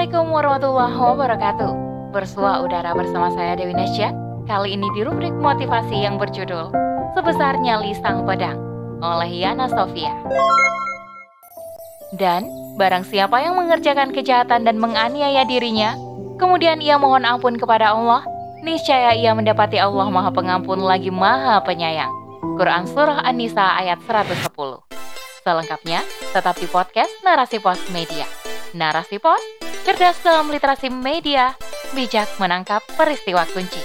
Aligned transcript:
Assalamualaikum 0.00 0.32
warahmatullahi 0.32 0.96
wabarakatuh. 0.96 1.72
Bersua 2.16 2.64
udara 2.64 2.96
bersama 2.96 3.36
saya 3.36 3.52
Dewi 3.52 3.76
Nesya. 3.76 4.08
Kali 4.48 4.72
ini 4.72 4.88
di 4.96 5.04
rubrik 5.04 5.36
motivasi 5.36 5.92
yang 5.92 6.16
berjudul 6.16 6.72
Sebesar 7.12 7.60
Nyali 7.60 7.92
Sang 8.00 8.24
Pedang 8.24 8.56
oleh 9.04 9.28
Yana 9.28 9.68
Sofia. 9.68 10.08
Dan 12.16 12.48
barang 12.80 13.12
siapa 13.12 13.44
yang 13.44 13.60
mengerjakan 13.60 14.16
kejahatan 14.16 14.64
dan 14.64 14.80
menganiaya 14.80 15.44
dirinya, 15.44 15.92
kemudian 16.40 16.80
ia 16.80 16.96
mohon 16.96 17.28
ampun 17.28 17.60
kepada 17.60 17.92
Allah, 17.92 18.24
niscaya 18.64 19.12
ia 19.12 19.36
mendapati 19.36 19.76
Allah 19.76 20.08
Maha 20.08 20.32
Pengampun 20.32 20.80
lagi 20.80 21.12
Maha 21.12 21.60
Penyayang. 21.60 22.08
Quran 22.56 22.88
Surah 22.88 23.20
An-Nisa 23.20 23.76
ayat 23.76 24.00
110. 24.08 24.48
Selengkapnya, 25.44 26.00
tetap 26.32 26.56
di 26.56 26.64
podcast 26.72 27.12
Narasi 27.20 27.60
Pos 27.60 27.84
Media. 27.92 28.24
Narasi 28.72 29.20
Pos, 29.20 29.44
cerdas 29.84 30.20
dalam 30.20 30.52
literasi 30.52 30.92
media, 30.92 31.56
bijak 31.96 32.28
menangkap 32.36 32.84
peristiwa 32.94 33.48
kunci. 33.48 33.80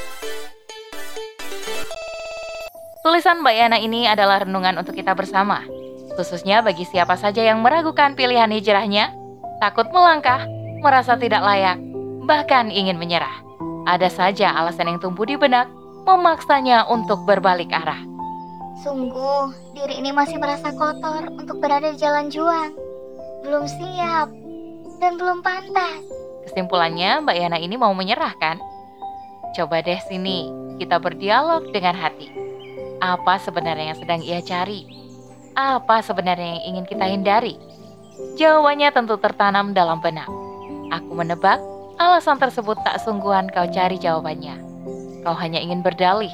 Tulisan 3.06 3.46
Mbak 3.46 3.56
Yana 3.56 3.78
ini 3.78 4.10
adalah 4.10 4.42
renungan 4.44 4.82
untuk 4.82 4.98
kita 4.98 5.14
bersama, 5.14 5.62
khususnya 6.18 6.66
bagi 6.66 6.84
siapa 6.90 7.14
saja 7.16 7.46
yang 7.46 7.62
meragukan 7.62 8.18
pilihan 8.18 8.50
hijrahnya, 8.50 9.14
takut 9.62 9.88
melangkah, 9.94 10.44
merasa 10.82 11.14
tidak 11.14 11.46
layak, 11.46 11.78
bahkan 12.26 12.74
ingin 12.74 12.98
menyerah. 12.98 13.46
Ada 13.86 14.10
saja 14.10 14.58
alasan 14.58 14.90
yang 14.90 15.00
tumbuh 15.00 15.30
di 15.30 15.38
benak, 15.38 15.70
memaksanya 16.10 16.90
untuk 16.90 17.22
berbalik 17.30 17.70
arah. 17.70 18.02
Sungguh, 18.82 19.54
diri 19.78 20.02
ini 20.02 20.10
masih 20.10 20.42
merasa 20.42 20.74
kotor 20.74 21.30
untuk 21.38 21.62
berada 21.62 21.94
di 21.94 21.98
jalan 22.02 22.34
juang. 22.34 22.74
Belum 23.46 23.70
siap 23.70 24.45
dan 25.06 25.22
belum 25.22 25.46
pantas. 25.46 26.02
Kesimpulannya, 26.50 27.22
Mbak 27.22 27.38
Yana 27.38 27.62
ini 27.62 27.78
mau 27.78 27.94
menyerahkan. 27.94 28.58
Coba 29.54 29.86
deh 29.86 30.02
sini, 30.10 30.50
kita 30.82 30.98
berdialog 30.98 31.70
dengan 31.70 31.94
hati. 31.94 32.34
Apa 33.06 33.38
sebenarnya 33.38 33.94
yang 33.94 34.00
sedang 34.02 34.22
ia 34.26 34.42
cari? 34.42 34.90
Apa 35.54 36.02
sebenarnya 36.02 36.58
yang 36.58 36.64
ingin 36.74 36.86
kita 36.90 37.06
hindari? 37.06 37.54
Jawabannya 38.42 38.90
tentu 38.90 39.14
tertanam 39.22 39.78
dalam 39.78 40.02
benak. 40.02 40.26
Aku 40.90 41.14
menebak, 41.14 41.62
alasan 42.02 42.42
tersebut 42.42 42.82
tak 42.82 42.98
sungguhan 43.06 43.46
kau 43.54 43.70
cari 43.70 44.02
jawabannya. 44.02 44.58
Kau 45.22 45.38
hanya 45.38 45.62
ingin 45.62 45.86
berdalih, 45.86 46.34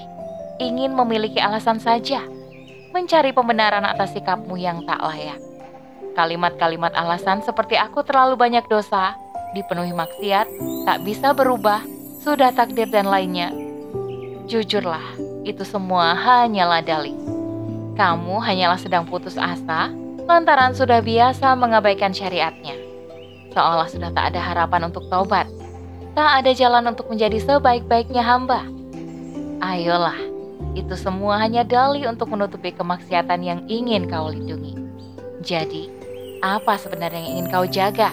ingin 0.64 0.96
memiliki 0.96 1.44
alasan 1.44 1.76
saja, 1.84 2.24
mencari 2.96 3.36
pembenaran 3.36 3.84
atas 3.84 4.16
sikapmu 4.16 4.56
yang 4.56 4.88
tak 4.88 5.04
layak. 5.04 5.51
Kalimat-kalimat 6.12 6.92
alasan 6.92 7.40
seperti 7.42 7.80
aku 7.80 8.04
terlalu 8.04 8.36
banyak 8.36 8.68
dosa, 8.68 9.16
dipenuhi 9.56 9.96
maksiat, 9.96 10.48
tak 10.84 11.00
bisa 11.08 11.32
berubah, 11.32 11.80
sudah 12.20 12.52
takdir 12.52 12.92
dan 12.92 13.08
lainnya. 13.08 13.52
Jujurlah, 14.52 15.04
itu 15.48 15.64
semua 15.64 16.12
hanyalah 16.14 16.84
dalih. 16.84 17.16
Kamu 17.96 18.44
hanyalah 18.44 18.80
sedang 18.80 19.08
putus 19.08 19.40
asa 19.40 19.92
lantaran 20.28 20.72
sudah 20.72 21.04
biasa 21.04 21.56
mengabaikan 21.60 22.16
syariatnya. 22.16 22.76
Seolah 23.52 23.88
sudah 23.92 24.16
tak 24.16 24.32
ada 24.32 24.40
harapan 24.40 24.88
untuk 24.88 25.12
taubat. 25.12 25.48
Tak 26.16 26.44
ada 26.44 26.52
jalan 26.56 26.92
untuk 26.92 27.08
menjadi 27.12 27.40
sebaik-baiknya 27.40 28.24
hamba. 28.24 28.64
Ayolah, 29.60 30.16
itu 30.76 30.96
semua 30.96 31.40
hanya 31.40 31.68
dalih 31.68 32.08
untuk 32.08 32.32
menutupi 32.32 32.72
kemaksiatan 32.72 33.40
yang 33.44 33.60
ingin 33.68 34.08
kau 34.08 34.32
lindungi. 34.32 34.76
Jadi, 35.44 36.01
apa 36.42 36.74
sebenarnya 36.76 37.22
yang 37.22 37.32
ingin 37.38 37.48
kau 37.54 37.66
jaga? 37.70 38.10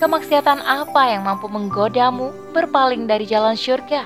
Kemaksiatan 0.00 0.64
apa 0.66 1.14
yang 1.14 1.22
mampu 1.22 1.46
menggodamu 1.46 2.34
berpaling 2.50 3.06
dari 3.06 3.28
jalan 3.28 3.54
syurga? 3.54 4.02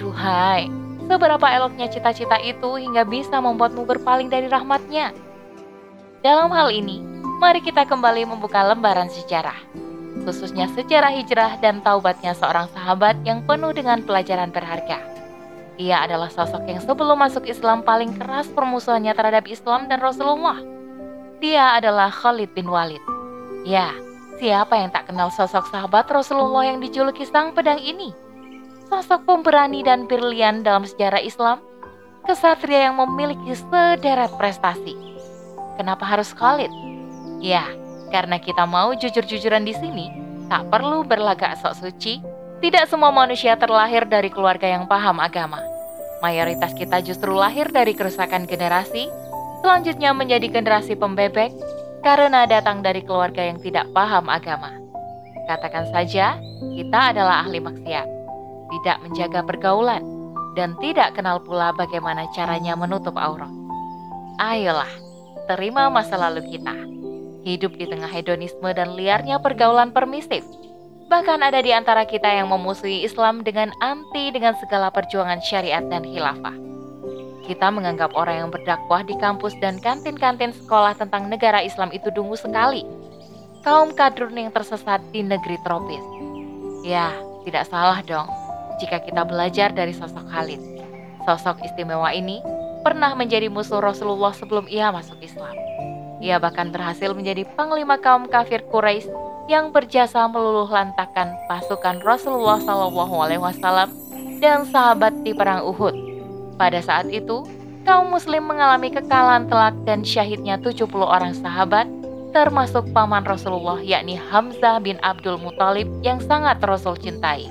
Duhai, 0.00 0.72
seberapa 1.04 1.44
eloknya 1.44 1.92
cita-cita 1.92 2.40
itu 2.40 2.80
hingga 2.80 3.04
bisa 3.04 3.36
membuatmu 3.42 3.84
berpaling 3.84 4.32
dari 4.32 4.48
rahmatnya? 4.48 5.12
Dalam 6.24 6.48
hal 6.54 6.72
ini, 6.72 7.02
mari 7.42 7.60
kita 7.60 7.84
kembali 7.84 8.24
membuka 8.24 8.64
lembaran 8.64 9.10
sejarah, 9.10 9.58
khususnya 10.24 10.70
sejarah 10.72 11.12
hijrah 11.12 11.58
dan 11.60 11.82
taubatnya 11.84 12.32
seorang 12.32 12.70
sahabat 12.72 13.18
yang 13.26 13.44
penuh 13.44 13.74
dengan 13.76 14.00
pelajaran 14.06 14.48
berharga. 14.54 15.02
Ia 15.76 16.06
adalah 16.06 16.30
sosok 16.30 16.64
yang 16.70 16.80
sebelum 16.80 17.18
masuk 17.18 17.44
Islam 17.50 17.82
paling 17.82 18.14
keras 18.16 18.46
permusuhannya 18.54 19.12
terhadap 19.12 19.44
Islam 19.50 19.90
dan 19.90 19.98
Rasulullah. 19.98 20.81
Dia 21.42 21.82
adalah 21.82 22.08
Khalid 22.14 22.54
bin 22.54 22.70
Walid. 22.70 23.02
Ya, 23.66 23.90
Siapa 24.42 24.74
yang 24.74 24.90
tak 24.90 25.06
kenal 25.06 25.30
sosok 25.30 25.70
sahabat 25.70 26.10
Rasulullah 26.10 26.66
yang 26.66 26.82
dijuluki 26.82 27.22
sang 27.22 27.54
pedang 27.54 27.78
ini? 27.78 28.10
Sosok 28.90 29.22
pemberani 29.22 29.86
dan 29.86 30.10
brilian 30.10 30.66
dalam 30.66 30.82
sejarah 30.82 31.22
Islam, 31.22 31.62
kesatria 32.26 32.90
yang 32.90 32.98
memiliki 32.98 33.54
sederet 33.54 34.34
prestasi. 34.34 34.98
Kenapa 35.78 36.02
harus 36.02 36.34
Khalid? 36.34 36.74
Ya, 37.38 37.62
karena 38.10 38.42
kita 38.42 38.66
mau 38.66 38.90
jujur-jujuran 38.98 39.62
di 39.62 39.78
sini, 39.78 40.10
tak 40.50 40.66
perlu 40.74 41.06
berlagak 41.06 41.62
sok 41.62 41.78
suci. 41.78 42.18
Tidak 42.58 42.90
semua 42.90 43.14
manusia 43.14 43.54
terlahir 43.54 44.10
dari 44.10 44.26
keluarga 44.26 44.66
yang 44.66 44.90
paham 44.90 45.22
agama. 45.22 45.62
Mayoritas 46.18 46.74
kita 46.74 46.98
justru 46.98 47.30
lahir 47.30 47.70
dari 47.70 47.94
kerusakan 47.94 48.50
generasi, 48.50 49.06
selanjutnya 49.62 50.10
menjadi 50.12 50.50
generasi 50.50 50.98
pembebek, 50.98 51.54
karena 52.02 52.44
datang 52.50 52.82
dari 52.82 53.00
keluarga 53.06 53.46
yang 53.46 53.62
tidak 53.62 53.86
paham 53.94 54.26
agama. 54.26 54.74
Katakan 55.46 55.86
saja, 55.94 56.36
kita 56.74 57.14
adalah 57.14 57.46
ahli 57.46 57.62
maksiat, 57.62 58.06
tidak 58.70 58.96
menjaga 59.06 59.40
pergaulan, 59.46 60.02
dan 60.58 60.74
tidak 60.82 61.14
kenal 61.16 61.40
pula 61.40 61.70
bagaimana 61.74 62.26
caranya 62.34 62.74
menutup 62.74 63.14
aurat. 63.16 63.50
Ayolah, 64.42 64.90
terima 65.46 65.88
masa 65.88 66.18
lalu 66.18 66.42
kita. 66.50 66.74
Hidup 67.42 67.74
di 67.74 67.90
tengah 67.90 68.06
hedonisme 68.06 68.70
dan 68.70 68.94
liarnya 68.94 69.42
pergaulan 69.42 69.90
permisif. 69.90 70.46
Bahkan 71.10 71.42
ada 71.42 71.58
di 71.58 71.74
antara 71.74 72.06
kita 72.06 72.30
yang 72.30 72.48
memusuhi 72.48 73.02
Islam 73.02 73.42
dengan 73.42 73.74
anti 73.82 74.30
dengan 74.30 74.54
segala 74.62 74.88
perjuangan 74.94 75.42
syariat 75.42 75.82
dan 75.90 76.06
khilafah. 76.06 76.54
Kita 77.42 77.74
menganggap 77.74 78.14
orang 78.14 78.46
yang 78.46 78.50
berdakwah 78.54 79.02
di 79.02 79.18
kampus 79.18 79.58
dan 79.58 79.82
kantin-kantin 79.82 80.54
sekolah 80.54 80.94
tentang 80.94 81.26
negara 81.26 81.58
Islam 81.58 81.90
itu 81.90 82.06
dungu 82.14 82.38
sekali. 82.38 82.86
Kaum 83.66 83.94
kadrun 83.98 84.34
yang 84.38 84.54
tersesat 84.54 85.02
di 85.10 85.26
negeri 85.26 85.58
tropis. 85.66 86.02
Ya, 86.86 87.10
tidak 87.42 87.66
salah 87.66 87.98
dong 88.06 88.30
jika 88.78 89.02
kita 89.02 89.26
belajar 89.26 89.74
dari 89.74 89.90
sosok 89.90 90.22
Khalid. 90.30 90.62
Sosok 91.26 91.62
istimewa 91.66 92.14
ini 92.14 92.42
pernah 92.86 93.14
menjadi 93.14 93.50
musuh 93.50 93.82
Rasulullah 93.82 94.34
sebelum 94.34 94.66
ia 94.70 94.90
masuk 94.94 95.18
Islam. 95.22 95.54
Ia 96.22 96.38
bahkan 96.38 96.70
berhasil 96.70 97.10
menjadi 97.10 97.42
panglima 97.58 97.98
kaum 97.98 98.30
kafir 98.30 98.62
Quraisy 98.70 99.10
yang 99.50 99.74
berjasa 99.74 100.30
meluluh 100.30 100.70
lantakan 100.70 101.34
pasukan 101.50 101.98
Rasulullah 102.06 102.62
SAW 102.62 103.90
dan 104.38 104.62
sahabat 104.66 105.22
di 105.26 105.34
perang 105.34 105.66
Uhud 105.66 106.11
pada 106.62 106.78
saat 106.78 107.10
itu, 107.10 107.42
kaum 107.82 108.14
muslim 108.14 108.46
mengalami 108.46 108.94
kekalahan 108.94 109.50
telak 109.50 109.74
dan 109.82 110.06
syahidnya 110.06 110.62
70 110.62 110.86
orang 110.94 111.34
sahabat, 111.34 111.90
termasuk 112.30 112.86
paman 112.94 113.26
Rasulullah 113.26 113.82
yakni 113.82 114.14
Hamzah 114.14 114.78
bin 114.78 115.02
Abdul 115.02 115.42
Muthalib 115.42 115.90
yang 116.06 116.22
sangat 116.22 116.62
Rasul 116.62 116.94
cintai. 117.02 117.50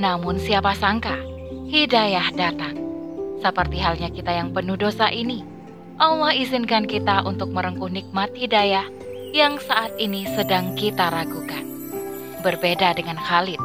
Namun 0.00 0.40
siapa 0.40 0.72
sangka, 0.72 1.20
hidayah 1.68 2.32
datang. 2.32 2.80
Seperti 3.44 3.76
halnya 3.76 4.08
kita 4.08 4.32
yang 4.32 4.56
penuh 4.56 4.80
dosa 4.80 5.12
ini, 5.12 5.44
Allah 6.00 6.32
izinkan 6.32 6.88
kita 6.88 7.28
untuk 7.28 7.52
merengkuh 7.52 7.92
nikmat 7.92 8.32
hidayah 8.32 8.88
yang 9.36 9.60
saat 9.60 9.92
ini 10.00 10.24
sedang 10.32 10.72
kita 10.80 11.12
ragukan. 11.12 11.60
Berbeda 12.40 12.96
dengan 12.96 13.20
Khalid, 13.20 13.60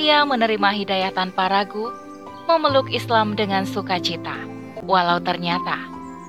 ia 0.00 0.24
menerima 0.24 0.72
hidayah 0.72 1.12
tanpa 1.12 1.52
ragu 1.52 1.92
memeluk 2.46 2.90
Islam 2.90 3.38
dengan 3.38 3.62
sukacita, 3.64 4.34
walau 4.82 5.22
ternyata 5.22 5.78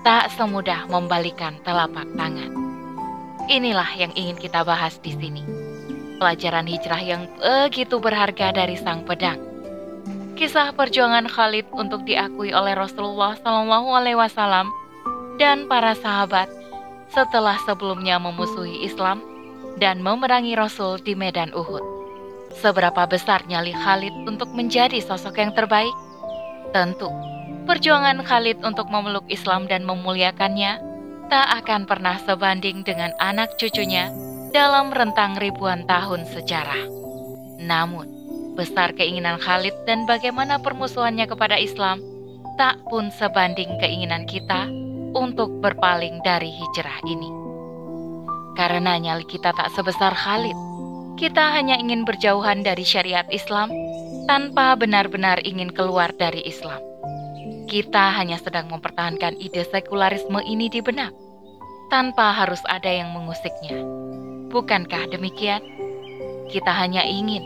tak 0.03 0.29
semudah 0.35 0.85
membalikan 0.91 1.57
telapak 1.63 2.05
tangan. 2.19 2.51
Inilah 3.47 3.87
yang 3.99 4.11
ingin 4.15 4.39
kita 4.39 4.63
bahas 4.63 4.99
di 4.99 5.11
sini. 5.15 5.43
Pelajaran 6.19 6.67
hijrah 6.67 7.01
yang 7.03 7.27
begitu 7.39 7.99
berharga 7.99 8.55
dari 8.55 8.79
sang 8.79 9.03
pedang. 9.03 9.39
Kisah 10.39 10.71
perjuangan 10.73 11.27
Khalid 11.27 11.67
untuk 11.75 12.07
diakui 12.07 12.55
oleh 12.55 12.73
Rasulullah 12.73 13.35
Shallallahu 13.37 13.89
Alaihi 13.91 14.17
Wasallam 14.17 14.71
dan 15.37 15.67
para 15.67 15.93
sahabat 15.93 16.49
setelah 17.11 17.59
sebelumnya 17.67 18.17
memusuhi 18.17 18.81
Islam 18.81 19.21
dan 19.77 20.01
memerangi 20.01 20.57
Rasul 20.57 20.97
di 21.01 21.13
medan 21.13 21.53
Uhud. 21.53 21.92
Seberapa 22.61 23.09
besar 23.09 23.45
nyali 23.49 23.73
Khalid 23.73 24.13
untuk 24.29 24.53
menjadi 24.53 25.01
sosok 25.01 25.41
yang 25.41 25.51
terbaik? 25.57 25.93
Tentu, 26.69 27.09
perjuangan 27.65 28.21
Khalid 28.21 28.61
untuk 28.61 28.89
memeluk 28.93 29.25
Islam 29.29 29.65
dan 29.65 29.85
memuliakannya 29.85 30.77
tak 31.31 31.47
akan 31.63 31.89
pernah 31.89 32.19
sebanding 32.21 32.85
dengan 32.85 33.09
anak 33.17 33.57
cucunya 33.57 34.13
dalam 34.53 34.93
rentang 34.93 35.33
ribuan 35.41 35.81
tahun 35.89 36.29
sejarah. 36.29 36.85
Namun, 37.63 38.05
besar 38.53 38.93
keinginan 38.93 39.41
Khalid 39.41 39.73
dan 39.89 40.05
bagaimana 40.05 40.61
permusuhannya 40.61 41.25
kepada 41.25 41.57
Islam 41.57 42.01
tak 42.53 42.77
pun 42.85 43.09
sebanding 43.09 43.81
keinginan 43.81 44.29
kita 44.29 44.69
untuk 45.17 45.49
berpaling 45.61 46.21
dari 46.21 46.53
hijrah 46.53 47.01
ini. 47.09 47.29
Karena 48.53 49.01
nyali 49.01 49.25
kita 49.25 49.49
tak 49.57 49.73
sebesar 49.73 50.13
Khalid, 50.13 50.53
kita 51.13 51.53
hanya 51.53 51.77
ingin 51.77 52.03
berjauhan 52.03 52.65
dari 52.65 52.81
syariat 52.81 53.25
Islam 53.29 53.69
tanpa 54.25 54.73
benar-benar 54.73 55.43
ingin 55.45 55.69
keluar 55.69 56.09
dari 56.17 56.41
Islam. 56.47 56.81
Kita 57.69 58.13
hanya 58.17 58.37
sedang 58.41 58.69
mempertahankan 58.69 59.37
ide 59.37 59.65
sekularisme 59.69 60.41
ini 60.45 60.69
di 60.69 60.81
benak, 60.81 61.13
tanpa 61.89 62.33
harus 62.33 62.61
ada 62.69 62.89
yang 62.89 63.13
mengusiknya. 63.13 63.81
Bukankah 64.53 65.09
demikian? 65.09 65.61
Kita 66.49 66.69
hanya 66.69 67.01
ingin 67.01 67.45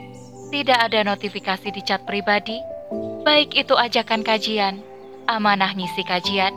tidak 0.51 0.91
ada 0.91 1.03
notifikasi 1.03 1.67
di 1.71 1.81
chat 1.83 2.03
pribadi, 2.03 2.59
baik 3.23 3.55
itu 3.55 3.75
ajakan 3.75 4.23
kajian, 4.23 4.79
amanah 5.27 5.71
ngisi 5.75 6.03
kajian, 6.07 6.55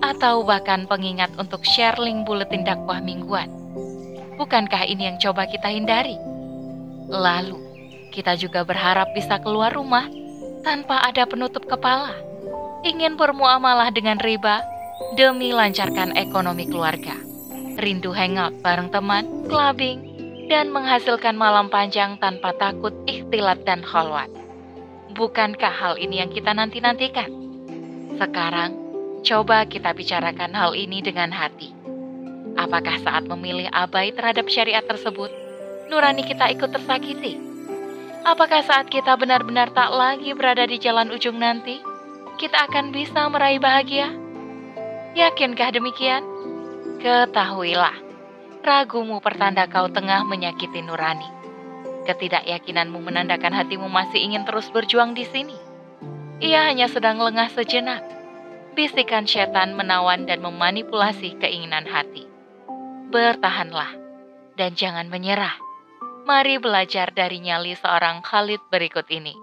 atau 0.00 0.44
bahkan 0.44 0.88
pengingat 0.88 1.28
untuk 1.36 1.64
share 1.64 1.96
link 2.00 2.24
buletin 2.24 2.64
dakwah 2.64 3.00
mingguan. 3.00 3.48
Bukankah 4.40 4.88
ini 4.88 5.12
yang 5.12 5.20
coba 5.20 5.44
kita 5.44 5.68
hindari? 5.68 6.16
Lalu, 7.10 7.58
kita 8.14 8.38
juga 8.38 8.62
berharap 8.62 9.10
bisa 9.14 9.42
keluar 9.42 9.74
rumah 9.74 10.06
tanpa 10.62 11.02
ada 11.02 11.26
penutup 11.26 11.66
kepala. 11.66 12.14
Ingin 12.86 13.18
bermuamalah 13.18 13.90
dengan 13.90 14.16
riba 14.22 14.62
demi 15.18 15.50
lancarkan 15.50 16.14
ekonomi 16.14 16.70
keluarga. 16.70 17.18
Rindu 17.76 18.14
hangout 18.14 18.54
bareng 18.62 18.94
teman, 18.94 19.46
clubbing, 19.50 19.98
dan 20.50 20.70
menghasilkan 20.74 21.38
malam 21.38 21.70
panjang 21.70 22.18
tanpa 22.18 22.54
takut 22.58 22.94
ikhtilat 23.06 23.62
dan 23.62 23.82
khalwat. 23.86 24.30
Bukankah 25.14 25.70
hal 25.70 25.94
ini 25.98 26.22
yang 26.22 26.30
kita 26.30 26.54
nanti-nantikan? 26.54 27.30
Sekarang, 28.18 28.74
coba 29.22 29.66
kita 29.66 29.94
bicarakan 29.94 30.54
hal 30.54 30.74
ini 30.74 31.02
dengan 31.02 31.30
hati. 31.30 31.74
Apakah 32.58 32.98
saat 33.00 33.24
memilih 33.30 33.70
abai 33.70 34.10
terhadap 34.10 34.50
syariat 34.50 34.82
tersebut, 34.84 35.30
nurani 35.90 36.22
kita 36.22 36.46
ikut 36.54 36.70
tersakiti? 36.70 37.34
Apakah 38.22 38.62
saat 38.62 38.86
kita 38.86 39.18
benar-benar 39.18 39.74
tak 39.74 39.90
lagi 39.90 40.30
berada 40.38 40.62
di 40.62 40.78
jalan 40.78 41.10
ujung 41.10 41.36
nanti, 41.36 41.82
kita 42.38 42.70
akan 42.70 42.94
bisa 42.94 43.26
meraih 43.26 43.58
bahagia? 43.58 44.14
Yakinkah 45.18 45.74
demikian? 45.74 46.22
Ketahuilah, 47.02 47.98
ragumu 48.62 49.18
pertanda 49.18 49.66
kau 49.66 49.90
tengah 49.90 50.22
menyakiti 50.22 50.78
nurani. 50.86 51.26
Ketidakyakinanmu 52.06 53.02
menandakan 53.02 53.52
hatimu 53.58 53.90
masih 53.90 54.22
ingin 54.22 54.46
terus 54.46 54.70
berjuang 54.70 55.18
di 55.18 55.26
sini. 55.26 55.58
Ia 56.38 56.70
hanya 56.70 56.86
sedang 56.86 57.18
lengah 57.18 57.50
sejenak. 57.50 58.06
Bisikan 58.78 59.26
setan 59.26 59.74
menawan 59.74 60.30
dan 60.30 60.40
memanipulasi 60.40 61.36
keinginan 61.42 61.84
hati 61.90 62.30
bertahanlah, 63.10 63.90
dan 64.54 64.78
jangan 64.78 65.10
menyerah. 65.10 65.69
Mari 66.30 66.62
belajar 66.62 67.10
dari 67.10 67.42
nyali 67.42 67.74
seorang 67.74 68.22
Khalid 68.22 68.62
berikut 68.70 69.02
ini. 69.10 69.34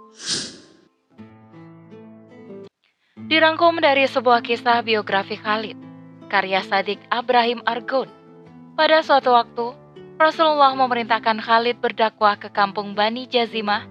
Dirangkum 3.27 3.83
dari 3.83 4.07
sebuah 4.07 4.39
kisah 4.39 4.79
biografi 4.87 5.35
Khalid, 5.35 5.75
karya 6.31 6.63
Sadik 6.63 7.03
Abraham 7.11 7.59
Argun. 7.67 8.07
Pada 8.79 9.03
suatu 9.03 9.35
waktu, 9.35 9.75
Rasulullah 10.15 10.71
memerintahkan 10.79 11.43
Khalid 11.43 11.83
berdakwah 11.83 12.39
ke 12.39 12.47
kampung 12.55 12.95
Bani 12.95 13.27
Jazimah, 13.27 13.83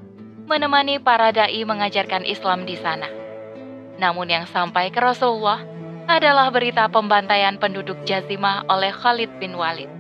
menemani 0.48 0.96
para 0.96 1.36
dai 1.36 1.60
mengajarkan 1.68 2.24
Islam 2.24 2.64
di 2.64 2.80
sana. 2.80 3.12
Namun 4.00 4.32
yang 4.32 4.48
sampai 4.48 4.88
ke 4.88 5.04
Rasulullah 5.04 5.60
adalah 6.08 6.48
berita 6.48 6.88
pembantaian 6.88 7.60
penduduk 7.60 8.08
Jazimah 8.08 8.64
oleh 8.72 8.88
Khalid 8.88 9.36
bin 9.36 9.52
Walid. 9.52 9.92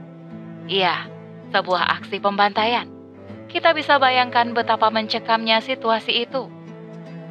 Iya, 0.64 1.12
sebuah 1.50 2.00
aksi 2.00 2.18
pembantaian. 2.18 2.88
Kita 3.46 3.72
bisa 3.72 3.96
bayangkan 3.96 4.52
betapa 4.52 4.90
mencekamnya 4.90 5.62
situasi 5.62 6.26
itu. 6.26 6.50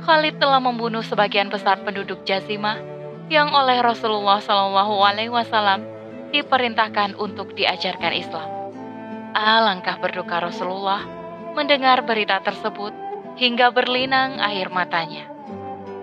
Khalid 0.05 0.37
telah 0.37 0.61
membunuh 0.61 1.01
sebagian 1.01 1.49
besar 1.49 1.81
penduduk 1.81 2.23
Jazimah 2.23 2.77
yang 3.27 3.49
oleh 3.51 3.81
Rasulullah 3.81 4.37
Shallallahu 4.37 5.01
Alaihi 5.01 5.33
Wasallam 5.33 5.81
diperintahkan 6.29 7.17
untuk 7.17 7.57
diajarkan 7.57 8.13
Islam. 8.13 8.47
Alangkah 9.35 9.97
berduka 9.99 10.39
Rasulullah 10.39 11.03
mendengar 11.57 12.03
berita 12.05 12.39
tersebut 12.43 12.93
hingga 13.35 13.71
berlinang 13.71 14.39
air 14.39 14.69
matanya. 14.71 15.27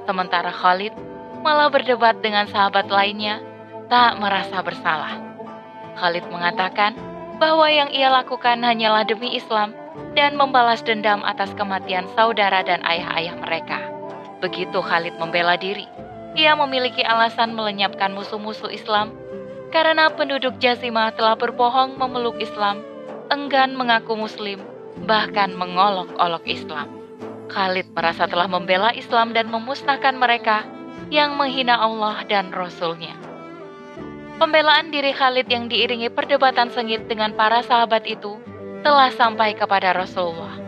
Sementara 0.04 0.50
Khalid 0.50 0.92
malah 1.40 1.70
berdebat 1.70 2.20
dengan 2.20 2.46
sahabat 2.50 2.90
lainnya, 2.90 3.40
tak 3.86 4.18
merasa 4.18 4.58
bersalah. 4.60 5.18
Khalid 5.98 6.26
mengatakan 6.32 6.96
bahwa 7.42 7.66
yang 7.66 7.90
ia 7.90 8.06
lakukan 8.06 8.62
hanyalah 8.62 9.02
demi 9.02 9.34
Islam 9.34 9.74
dan 10.14 10.38
membalas 10.38 10.78
dendam 10.86 11.26
atas 11.26 11.50
kematian 11.58 12.06
saudara 12.14 12.62
dan 12.62 12.78
ayah-ayah 12.86 13.34
mereka. 13.42 13.82
Begitu 14.38 14.78
Khalid 14.78 15.18
membela 15.18 15.58
diri, 15.58 15.90
ia 16.38 16.54
memiliki 16.54 17.02
alasan 17.02 17.58
melenyapkan 17.58 18.14
musuh-musuh 18.14 18.70
Islam 18.70 19.18
karena 19.74 20.06
penduduk 20.14 20.62
Jazimah 20.62 21.18
telah 21.18 21.34
berbohong 21.34 21.98
memeluk 21.98 22.38
Islam, 22.38 22.86
enggan 23.34 23.74
mengaku 23.74 24.14
Muslim, 24.14 24.62
bahkan 25.02 25.50
mengolok-olok 25.58 26.46
Islam. 26.46 26.94
Khalid 27.50 27.90
merasa 27.90 28.30
telah 28.30 28.46
membela 28.46 28.94
Islam 28.94 29.34
dan 29.34 29.50
memusnahkan 29.50 30.14
mereka 30.14 30.62
yang 31.10 31.34
menghina 31.34 31.74
Allah 31.74 32.22
dan 32.30 32.54
Rasul-Nya. 32.54 33.31
Pembelaan 34.42 34.90
diri 34.90 35.14
Khalid 35.14 35.46
yang 35.46 35.70
diiringi 35.70 36.10
perdebatan 36.10 36.66
sengit 36.74 37.06
dengan 37.06 37.30
para 37.30 37.62
sahabat 37.62 38.02
itu 38.10 38.42
telah 38.82 39.14
sampai 39.14 39.54
kepada 39.54 39.94
Rasulullah. 39.94 40.58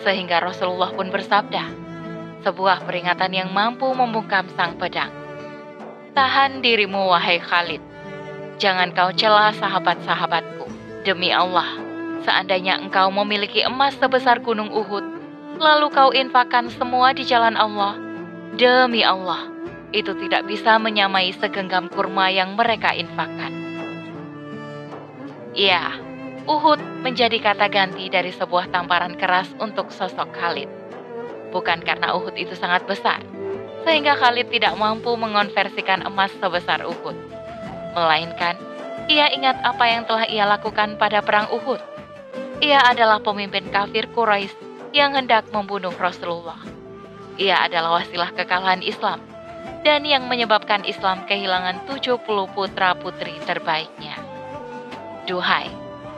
Sehingga 0.00 0.40
Rasulullah 0.40 0.96
pun 0.96 1.12
bersabda, 1.12 1.60
sebuah 2.40 2.88
peringatan 2.88 3.36
yang 3.36 3.52
mampu 3.52 3.84
membungkam 3.92 4.48
sang 4.56 4.80
pedang. 4.80 5.12
Tahan 6.16 6.64
dirimu 6.64 7.12
wahai 7.12 7.36
Khalid, 7.36 7.84
jangan 8.56 8.96
kau 8.96 9.12
celah 9.12 9.52
sahabat-sahabatku. 9.60 10.72
Demi 11.04 11.36
Allah, 11.36 11.68
seandainya 12.24 12.80
engkau 12.80 13.12
memiliki 13.12 13.60
emas 13.60 13.92
sebesar 14.00 14.40
gunung 14.40 14.72
Uhud, 14.72 15.04
lalu 15.60 15.92
kau 15.92 16.16
infakkan 16.16 16.72
semua 16.72 17.12
di 17.12 17.28
jalan 17.28 17.60
Allah, 17.60 17.92
demi 18.56 19.04
Allah, 19.04 19.51
itu 19.92 20.16
tidak 20.16 20.48
bisa 20.48 20.80
menyamai 20.80 21.36
segenggam 21.36 21.92
kurma 21.92 22.32
yang 22.32 22.56
mereka 22.56 22.96
infakkan. 22.96 23.52
Ya, 25.52 25.92
Uhud 26.48 26.80
menjadi 27.04 27.36
kata 27.36 27.68
ganti 27.68 28.08
dari 28.08 28.32
sebuah 28.32 28.72
tamparan 28.72 29.20
keras 29.20 29.52
untuk 29.60 29.92
sosok 29.92 30.32
Khalid. 30.32 30.68
Bukan 31.52 31.84
karena 31.84 32.16
Uhud 32.16 32.32
itu 32.40 32.56
sangat 32.56 32.88
besar, 32.88 33.20
sehingga 33.84 34.16
Khalid 34.16 34.48
tidak 34.48 34.72
mampu 34.80 35.12
mengonversikan 35.12 36.00
emas 36.08 36.32
sebesar 36.40 36.88
Uhud. 36.88 37.14
Melainkan, 37.92 38.56
ia 39.12 39.28
ingat 39.28 39.60
apa 39.60 39.84
yang 39.84 40.08
telah 40.08 40.24
ia 40.24 40.48
lakukan 40.48 40.96
pada 40.96 41.20
perang 41.20 41.52
Uhud. 41.52 41.78
Ia 42.64 42.80
adalah 42.88 43.20
pemimpin 43.20 43.68
kafir 43.68 44.08
Quraisy 44.16 44.56
yang 44.96 45.12
hendak 45.12 45.52
membunuh 45.52 45.92
Rasulullah. 45.92 46.58
Ia 47.36 47.68
adalah 47.68 48.00
wasilah 48.00 48.32
kekalahan 48.32 48.80
Islam 48.80 49.20
dan 49.82 50.06
yang 50.06 50.30
menyebabkan 50.30 50.86
Islam 50.86 51.26
kehilangan 51.26 51.86
70 51.90 52.22
putra-putri 52.54 53.34
terbaiknya. 53.42 54.14
Duhai, 55.26 55.70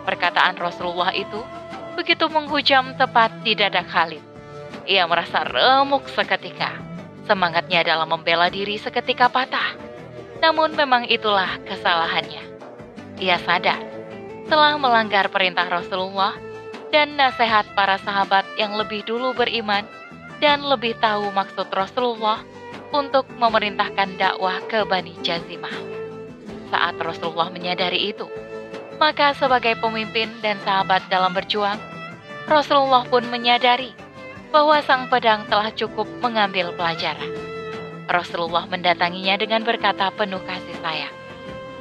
perkataan 0.05 0.57
Rasulullah 0.61 1.13
itu 1.17 1.41
begitu 1.97 2.29
menghujam 2.29 2.97
tepat 2.97 3.33
di 3.41 3.57
dada 3.57 3.81
Khalid. 3.85 4.21
Ia 4.85 5.09
merasa 5.09 5.45
remuk 5.49 6.05
seketika. 6.13 6.77
Semangatnya 7.25 7.81
dalam 7.81 8.13
membela 8.13 8.53
diri 8.53 8.77
seketika 8.77 9.33
patah. 9.33 9.73
Namun 10.45 10.77
memang 10.77 11.09
itulah 11.09 11.57
kesalahannya. 11.65 12.45
Ia 13.17 13.41
sadar 13.41 13.81
telah 14.45 14.77
melanggar 14.77 15.33
perintah 15.33 15.65
Rasulullah 15.65 16.37
dan 16.93 17.17
nasihat 17.17 17.65
para 17.73 17.97
sahabat 17.97 18.45
yang 18.61 18.77
lebih 18.77 19.01
dulu 19.09 19.33
beriman 19.33 19.89
dan 20.39 20.61
lebih 20.61 20.93
tahu 21.01 21.33
maksud 21.33 21.73
Rasulullah 21.73 22.45
untuk 22.95 23.27
memerintahkan 23.43 24.15
dakwah 24.15 24.63
ke 24.71 24.87
Bani 24.87 25.19
Jazimah. 25.27 25.75
Saat 26.71 26.95
Rasulullah 27.03 27.51
menyadari 27.51 28.15
itu, 28.15 28.31
maka 29.03 29.35
sebagai 29.35 29.75
pemimpin 29.83 30.31
dan 30.39 30.63
sahabat 30.63 31.03
dalam 31.11 31.35
berjuang, 31.35 31.77
Rasulullah 32.47 33.03
pun 33.11 33.27
menyadari 33.27 33.91
bahwa 34.55 34.79
sang 34.87 35.11
pedang 35.11 35.43
telah 35.51 35.75
cukup 35.75 36.07
mengambil 36.23 36.71
pelajaran. 36.79 37.35
Rasulullah 38.07 38.71
mendatanginya 38.71 39.35
dengan 39.43 39.67
berkata 39.67 40.15
penuh 40.15 40.39
kasih 40.47 40.79
sayang, 40.79 41.15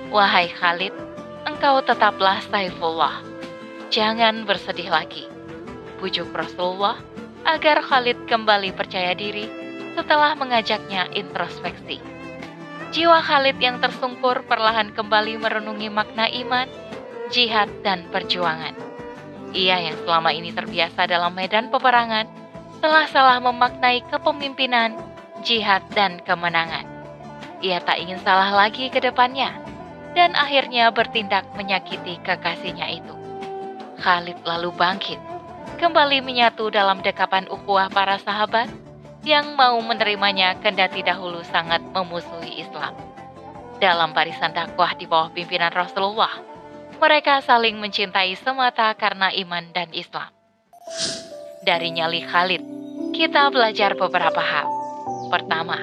Wahai 0.09 0.49
Khalid, 0.49 0.93
engkau 1.45 1.85
tetaplah 1.85 2.41
Saifullah. 2.49 3.21
jangan 3.93 4.49
bersedih 4.49 4.89
lagi. 4.89 5.29
Bujuk 6.01 6.33
Rasulullah 6.33 6.97
agar 7.45 7.85
Khalid 7.85 8.25
kembali 8.25 8.73
percaya 8.73 9.13
diri 9.13 9.62
setelah 9.93 10.33
mengajaknya 10.37 11.09
introspeksi. 11.13 12.01
Jiwa 12.93 13.25
Khalid 13.25 13.57
yang 13.57 13.81
tersungkur 13.81 14.45
perlahan 14.45 14.93
kembali 14.93 15.41
merenungi 15.41 15.89
makna 15.89 16.29
iman, 16.29 16.69
jihad, 17.33 17.69
dan 17.81 18.05
perjuangan. 18.13 18.77
Ia 19.53 19.89
yang 19.89 19.97
selama 20.05 20.29
ini 20.29 20.53
terbiasa 20.53 21.09
dalam 21.09 21.33
medan 21.33 21.73
peperangan 21.73 22.29
telah 22.81 23.09
salah 23.09 23.41
memaknai 23.41 24.05
kepemimpinan, 24.13 24.93
jihad, 25.41 25.81
dan 25.97 26.21
kemenangan. 26.21 26.85
Ia 27.65 27.81
tak 27.81 27.97
ingin 27.97 28.21
salah 28.21 28.53
lagi 28.53 28.93
ke 28.93 29.01
depannya, 29.01 29.49
dan 30.13 30.37
akhirnya 30.37 30.93
bertindak 30.93 31.49
menyakiti 31.57 32.21
kekasihnya 32.21 32.93
itu. 32.93 33.15
Khalid 34.03 34.37
lalu 34.45 34.69
bangkit, 34.75 35.17
kembali 35.79 36.21
menyatu 36.21 36.69
dalam 36.69 37.01
dekapan 37.01 37.47
ukhuwah 37.49 37.89
para 37.89 38.19
sahabat, 38.19 38.69
yang 39.23 39.55
mau 39.55 39.79
menerimanya 39.79 40.59
kendati 40.59 40.99
dahulu 40.99 41.39
sangat 41.47 41.79
memusuhi 41.95 42.59
Islam. 42.59 42.91
Dalam 43.79 44.11
barisan 44.11 44.51
dakwah 44.51 44.95
di 44.95 45.07
bawah 45.07 45.31
pimpinan 45.31 45.71
Rasulullah, 45.71 46.31
mereka 46.99 47.39
saling 47.43 47.79
mencintai 47.79 48.35
semata 48.39 48.91
karena 48.95 49.31
iman 49.31 49.63
dan 49.71 49.91
Islam. 49.91 50.27
Dari 51.63 51.95
nyali 51.95 52.23
Khalid, 52.23 52.63
kita 53.15 53.47
belajar 53.51 53.95
beberapa 53.95 54.39
hal. 54.39 54.67
Pertama, 55.31 55.79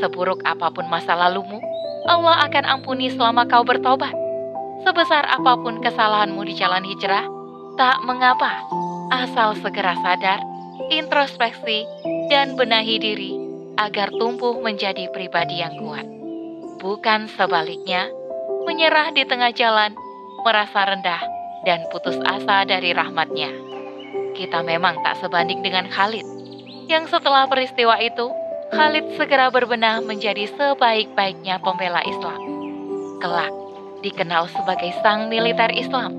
seburuk 0.00 0.40
apa 0.44 0.72
pun 0.72 0.88
masa 0.88 1.12
lalumu, 1.12 1.60
Allah 2.08 2.48
akan 2.48 2.64
ampuni 2.64 3.12
selama 3.12 3.44
kau 3.44 3.64
bertobat. 3.64 4.12
Sebesar 4.88 5.28
apa 5.28 5.60
pun 5.60 5.84
kesalahanmu 5.84 6.40
di 6.48 6.56
jalan 6.56 6.84
hijrah, 6.84 7.28
tak 7.76 8.00
mengapa, 8.08 8.64
asal 9.12 9.52
segera 9.60 9.92
sadar 10.00 10.40
introspeksi, 10.88 11.84
dan 12.28 12.54
benahi 12.60 13.00
diri 13.00 13.32
agar 13.80 14.12
tumbuh 14.12 14.60
menjadi 14.60 15.08
pribadi 15.08 15.64
yang 15.64 15.80
kuat. 15.80 16.04
Bukan 16.78 17.26
sebaliknya, 17.34 18.12
menyerah 18.68 19.10
di 19.16 19.24
tengah 19.24 19.50
jalan, 19.56 19.96
merasa 20.44 20.86
rendah, 20.86 21.22
dan 21.64 21.82
putus 21.90 22.20
asa 22.22 22.68
dari 22.68 22.92
rahmatnya. 22.94 23.50
Kita 24.36 24.62
memang 24.62 25.02
tak 25.02 25.18
sebanding 25.18 25.64
dengan 25.64 25.90
Khalid, 25.90 26.22
yang 26.86 27.08
setelah 27.10 27.48
peristiwa 27.50 27.98
itu, 27.98 28.30
Khalid 28.70 29.16
segera 29.16 29.48
berbenah 29.48 30.04
menjadi 30.04 30.46
sebaik-baiknya 30.54 31.58
pembela 31.64 32.04
Islam. 32.04 32.38
Kelak, 33.18 33.50
dikenal 34.04 34.46
sebagai 34.52 34.94
sang 35.02 35.26
militer 35.26 35.72
Islam, 35.74 36.14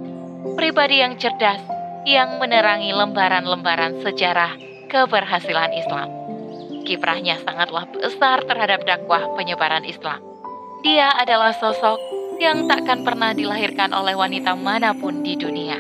pribadi 0.60 1.00
yang 1.00 1.16
cerdas, 1.16 1.64
yang 2.04 2.42
menerangi 2.42 2.92
lembaran-lembaran 2.92 4.04
sejarah 4.04 4.69
keberhasilan 4.90 5.72
Islam. 5.78 6.10
Kiprahnya 6.84 7.38
sangatlah 7.46 7.86
besar 7.94 8.42
terhadap 8.50 8.82
dakwah 8.84 9.30
penyebaran 9.38 9.86
Islam. 9.86 10.18
Dia 10.82 11.14
adalah 11.14 11.54
sosok 11.54 12.02
yang 12.42 12.66
takkan 12.66 13.06
pernah 13.06 13.36
dilahirkan 13.38 13.94
oleh 13.94 14.18
wanita 14.18 14.58
mana 14.58 14.98
pun 14.98 15.22
di 15.22 15.38
dunia. 15.38 15.78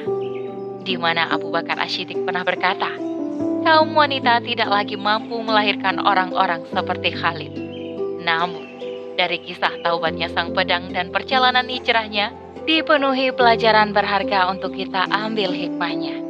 Di 0.85 0.95
mana 1.01 1.33
Abu 1.33 1.49
Bakar 1.49 1.81
Ashidik 1.81 2.21
pernah 2.21 2.45
berkata, 2.45 2.93
kaum 3.65 3.97
wanita 3.97 4.45
tidak 4.45 4.69
lagi 4.69 4.93
mampu 4.93 5.41
melahirkan 5.41 5.97
orang-orang 5.97 6.61
seperti 6.69 7.15
Khalid. 7.17 7.53
Namun, 8.21 8.69
dari 9.17 9.41
kisah 9.41 9.81
taubatnya 9.81 10.29
sang 10.29 10.53
pedang 10.53 10.93
dan 10.93 11.09
perjalanan 11.09 11.65
hijrahnya, 11.65 12.31
dipenuhi 12.69 13.33
pelajaran 13.33 13.95
berharga 13.95 14.51
untuk 14.53 14.77
kita 14.77 15.09
ambil 15.09 15.49
hikmahnya. 15.55 16.28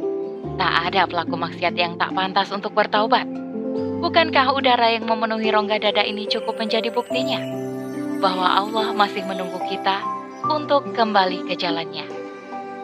Tak 0.60 0.92
ada 0.92 1.08
pelaku 1.08 1.40
maksiat 1.40 1.72
yang 1.72 1.96
tak 1.96 2.12
pantas 2.12 2.52
untuk 2.52 2.76
bertaubat. 2.76 3.24
Bukankah 4.04 4.52
udara 4.52 4.92
yang 4.92 5.08
memenuhi 5.08 5.48
rongga 5.48 5.80
dada 5.80 6.04
ini 6.04 6.28
cukup 6.28 6.60
menjadi 6.60 6.92
buktinya? 6.92 7.40
Bahwa 8.20 8.44
Allah 8.44 8.92
masih 8.92 9.24
menunggu 9.24 9.56
kita 9.64 10.04
untuk 10.52 10.92
kembali 10.92 11.48
ke 11.48 11.56
jalannya. 11.56 12.04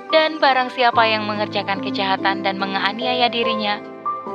Dan 0.09 0.41
barang 0.41 0.73
siapa 0.73 1.05
yang 1.05 1.29
mengerjakan 1.29 1.85
kejahatan 1.85 2.41
dan 2.41 2.57
menganiaya 2.57 3.29
dirinya, 3.29 3.77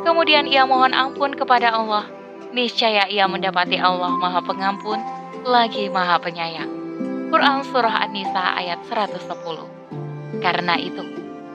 kemudian 0.06 0.46
ia 0.46 0.70
mohon 0.70 0.94
ampun 0.94 1.34
kepada 1.34 1.74
Allah, 1.74 2.06
niscaya 2.54 3.10
ia 3.10 3.26
mendapati 3.26 3.82
Allah 3.82 4.22
Maha 4.22 4.46
Pengampun, 4.46 5.02
lagi 5.50 5.90
Maha 5.90 6.22
Penyayang. 6.22 6.70
Quran 7.34 7.66
Surah 7.66 8.06
An-Nisa 8.06 8.54
ayat 8.54 8.86
110. 8.86 10.46
Karena 10.46 10.78
itu, 10.78 11.02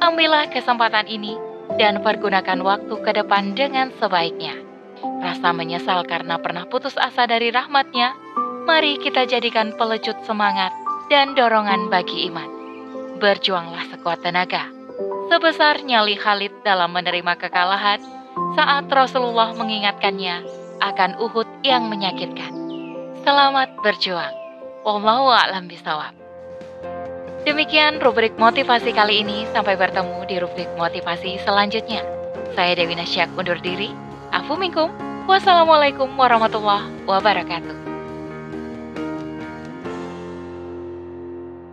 ambillah 0.03 0.51
kesempatan 0.51 1.07
ini 1.07 1.46
dan 1.77 2.01
pergunakan 2.01 2.61
waktu 2.65 2.95
ke 3.01 3.11
depan 3.17 3.53
dengan 3.53 3.93
sebaiknya. 4.01 4.57
Rasa 5.21 5.53
menyesal 5.53 6.05
karena 6.09 6.41
pernah 6.41 6.65
putus 6.69 6.97
asa 6.97 7.29
dari 7.29 7.53
rahmatnya, 7.53 8.17
mari 8.65 8.97
kita 9.01 9.29
jadikan 9.29 9.77
pelecut 9.77 10.17
semangat 10.25 10.73
dan 11.13 11.37
dorongan 11.37 11.89
bagi 11.93 12.29
iman. 12.33 12.49
Berjuanglah 13.17 13.87
sekuat 13.93 14.25
tenaga. 14.25 14.69
Sebesar 15.29 15.85
nyali 15.85 16.17
Khalid 16.17 16.65
dalam 16.65 16.93
menerima 16.93 17.37
kekalahan 17.37 18.01
saat 18.57 18.89
Rasulullah 18.89 19.53
mengingatkannya 19.57 20.45
akan 20.81 21.17
Uhud 21.21 21.49
yang 21.65 21.89
menyakitkan. 21.89 22.53
Selamat 23.25 23.75
berjuang. 23.81 24.33
Wallahu 24.87 25.33
a'lam 25.33 25.67
bisawab. 25.67 26.26
Demikian 27.47 28.03
rubrik 28.03 28.35
motivasi 28.35 28.91
kali 28.91 29.23
ini. 29.23 29.47
Sampai 29.55 29.79
bertemu 29.79 30.27
di 30.27 30.43
rubrik 30.43 30.67
motivasi 30.75 31.39
selanjutnya. 31.47 32.03
Saya 32.59 32.75
Dewi 32.75 32.99
Nasyak 32.99 33.31
undur 33.39 33.63
diri. 33.63 33.95
Afu 34.35 34.59
minkum. 34.59 34.91
Wassalamualaikum 35.31 36.11
warahmatullahi 36.19 37.07
wabarakatuh. 37.07 37.86